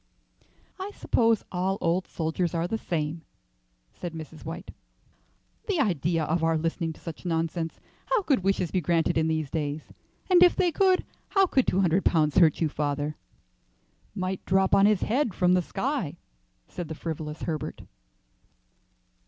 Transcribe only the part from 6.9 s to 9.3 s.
to such nonsense! How could wishes be granted in